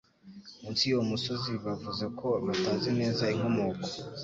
munsi 0.61 0.81
y'uwo 0.89 1.03
musozi 1.11 1.51
bavuze 1.65 2.05
ko 2.19 2.27
batazi 2.45 2.89
neza 2.99 3.23
inkomoko 3.33 3.87